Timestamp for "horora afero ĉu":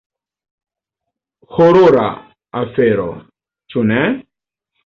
1.57-3.89